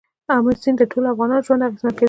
آمو 0.33 0.51
سیند 0.61 0.77
د 0.79 0.83
ټولو 0.91 1.07
افغانانو 1.11 1.45
ژوند 1.45 1.63
اغېزمن 1.67 1.91
کوي. 1.93 1.99